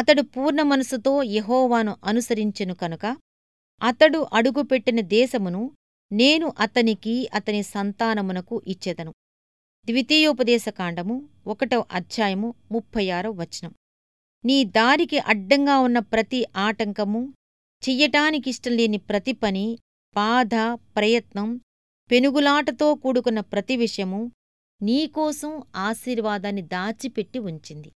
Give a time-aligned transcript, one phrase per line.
[0.00, 3.16] అతడు పూర్ణ మనసుతో యహోవాను అనుసరించెను కనుక
[3.82, 5.70] అతడు అడుగుపెట్టిన దేశమును
[6.12, 9.12] నేను అతనికి అతని సంతానమునకు ఇచ్చెదను.
[9.86, 13.74] ద్వితీయోపదేశకాండము ఒకటవ అధ్యాయము ముప్పై ఆరో వచనం.
[14.44, 17.34] నీ దారికి అడ్డంగా ఉన్న ప్రతి ఆటంకము
[17.88, 19.78] చెయ్యటానికిష్టం లేని ప్రతి పని
[20.16, 20.54] బాధ
[20.96, 21.60] ప్రయత్నం
[22.10, 24.32] పెనుగులాటతో కూడుకున్న ప్రతి విషయము
[24.82, 27.92] నీకోసం ఆశీర్వాదాన్ని దాచిపెట్టి ఉంచింది.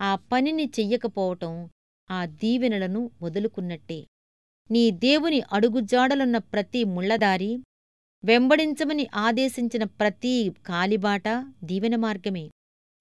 [0.00, 1.70] ఆ పనిని చెయ్యకపోవటం
[2.10, 4.06] ఆ దీవెనలను వదులుకున్నట్టే.
[4.70, 7.58] నీ దేవుని అడుగుజాడలున్న ప్రతి ముళ్ళదారి
[8.24, 11.28] వెంబడించమని ఆదేశించిన ప్రతి కాలిబాట
[11.64, 12.50] దీవెన మార్గమే.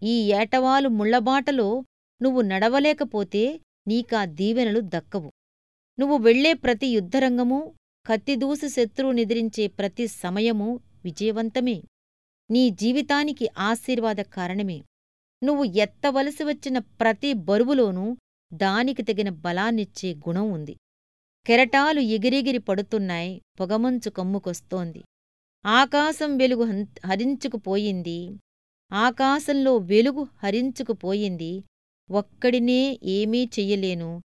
[0.04, 1.84] ఈ ఏటవాలు ముళ్ళబాటలో
[2.22, 5.32] నువ్వు నడవలేకపోతే నీకా దీవెనలు దక్కవు.
[6.00, 7.74] నువ్వు వెళ్ళే ప్రతి యుద్ధరంగమూ
[8.06, 11.84] కత్తిదూసి శత్రువు నిద్రించే ప్రతి సమయమూ విజయవంతమే.
[12.52, 14.84] నీ జీవితానికి ఆశీర్వాద కారణమే.
[15.44, 18.18] నువ్వు ఎత్తవలసి వచ్చిన ప్రతి బరువులోనూ
[18.54, 20.78] దానికి తగిన బలాన్నిచ్చే గుణం ఉంది.
[21.48, 25.04] కెరటాలు ఎగిరెగిరి పడుతున్నాయి పొగమంచు కమ్ముకొస్తోంది.
[25.66, 28.40] ఆకాశం వెలుగు హరించుకుపోయింది.
[28.92, 31.64] ఆకాశంలో వెలుగు హరించుకుపోయింది.
[32.12, 34.22] ఒక్కడినే ఏమీ చెయ్యలేను.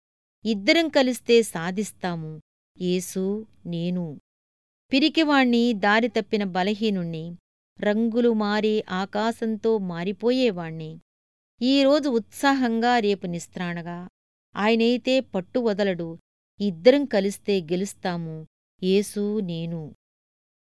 [0.45, 2.41] ఇద్దరం కలిస్తే సాధిస్తాము.
[2.81, 4.19] ఏసూ నేను.
[4.93, 7.35] పిరికివాణ్ణి దారి తప్పిన బలహీనుణ్ణి.
[7.81, 10.99] రంగులు మారే ఆకాశంతో మారిపోయేవాణ్ణి.
[11.61, 14.09] ఈరోజు ఉత్సాహంగా రేపు నిస్త్రాణగా.
[14.55, 16.17] ఆయనైతే పట్టు వదలడు.
[16.59, 18.47] ఇద్దరం కలిస్తే గెలుస్తాము.
[18.83, 19.95] ఏసూ నేను.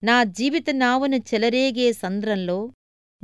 [0.04, 2.72] నా జీవిత నావను చెలరేగే సంద్రంలో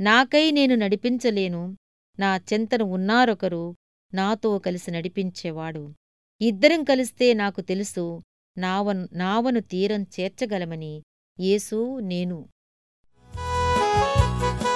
[0.00, 1.76] నాకై నేను నడిపించలేను.
[2.18, 3.74] నా చెంతను ఉన్నారొకరు
[4.14, 5.94] నాతో కలిసి నడిపించేవాడు.
[6.40, 8.22] ఇద్దరం కలిస్తే నాకు తెలుసు.
[8.58, 11.02] నావను నావను తీరం చేర్చగలమని.
[11.40, 12.48] యేసు నేను.
[14.42, 14.71] Thank you.